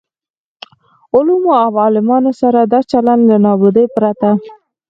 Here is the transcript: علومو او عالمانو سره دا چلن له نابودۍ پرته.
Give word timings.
علومو 1.15 1.51
او 1.63 1.71
عالمانو 1.83 2.31
سره 2.41 2.59
دا 2.71 2.79
چلن 2.91 3.19
له 3.29 3.35
نابودۍ 3.45 3.85
پرته. 3.95 4.29